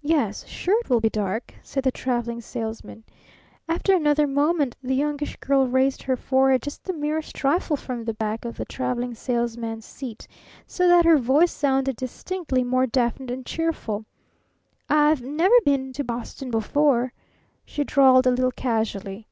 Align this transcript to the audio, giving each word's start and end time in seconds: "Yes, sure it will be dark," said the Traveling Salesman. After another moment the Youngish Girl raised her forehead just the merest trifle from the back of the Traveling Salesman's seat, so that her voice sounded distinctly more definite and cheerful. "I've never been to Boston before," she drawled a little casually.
"Yes, 0.00 0.46
sure 0.46 0.78
it 0.78 0.88
will 0.88 1.00
be 1.00 1.10
dark," 1.10 1.54
said 1.60 1.82
the 1.82 1.90
Traveling 1.90 2.40
Salesman. 2.40 3.02
After 3.68 3.92
another 3.92 4.28
moment 4.28 4.76
the 4.80 4.94
Youngish 4.94 5.34
Girl 5.40 5.66
raised 5.66 6.04
her 6.04 6.14
forehead 6.14 6.62
just 6.62 6.84
the 6.84 6.92
merest 6.92 7.34
trifle 7.34 7.76
from 7.76 8.04
the 8.04 8.14
back 8.14 8.44
of 8.44 8.56
the 8.56 8.64
Traveling 8.64 9.12
Salesman's 9.16 9.84
seat, 9.84 10.28
so 10.68 10.86
that 10.86 11.04
her 11.04 11.18
voice 11.18 11.50
sounded 11.50 11.96
distinctly 11.96 12.62
more 12.62 12.86
definite 12.86 13.32
and 13.32 13.44
cheerful. 13.44 14.04
"I've 14.88 15.20
never 15.22 15.56
been 15.64 15.92
to 15.94 16.04
Boston 16.04 16.52
before," 16.52 17.12
she 17.64 17.82
drawled 17.82 18.28
a 18.28 18.30
little 18.30 18.52
casually. 18.52 19.26